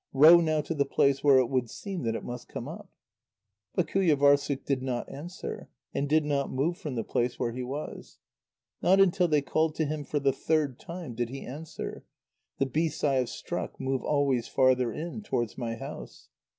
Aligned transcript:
Row 0.13 0.39
now 0.39 0.61
to 0.61 0.73
the 0.73 0.83
place 0.83 1.23
where 1.23 1.37
it 1.37 1.45
would 1.45 1.69
seem 1.69 2.01
that 2.01 2.15
it 2.15 2.23
must 2.23 2.47
come 2.47 2.67
up." 2.67 2.89
But 3.75 3.85
Qujâvârssuk 3.85 4.65
did 4.65 4.81
not 4.81 5.07
answer, 5.07 5.69
and 5.93 6.09
did 6.09 6.25
not 6.25 6.49
move 6.51 6.79
from 6.79 6.95
the 6.95 7.03
place 7.03 7.37
where 7.37 7.51
he 7.51 7.61
was. 7.61 8.17
Not 8.81 8.99
until 8.99 9.27
they 9.27 9.43
called 9.43 9.75
to 9.75 9.85
him 9.85 10.03
for 10.03 10.19
the 10.19 10.33
third 10.33 10.79
time 10.79 11.13
did 11.13 11.29
he 11.29 11.45
answer: 11.45 12.03
"The 12.57 12.65
beasts 12.65 13.03
I 13.03 13.17
have 13.17 13.29
struck 13.29 13.79
move 13.79 14.03
always 14.03 14.47
farther 14.47 14.91
in, 14.91 15.21
towards 15.21 15.55
my 15.55 15.75
house." 15.75 16.29